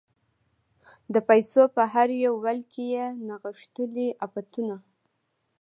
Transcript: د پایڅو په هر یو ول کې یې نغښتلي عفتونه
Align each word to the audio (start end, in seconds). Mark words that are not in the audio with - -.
د 1.13 1.15
پایڅو 1.27 1.63
په 1.75 1.83
هر 1.93 2.09
یو 2.25 2.33
ول 2.43 2.59
کې 2.73 2.83
یې 2.93 3.05
نغښتلي 3.27 4.07
عفتونه 4.25 4.75